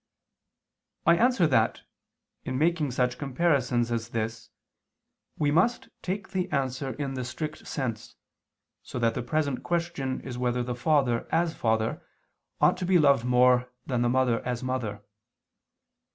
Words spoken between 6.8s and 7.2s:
in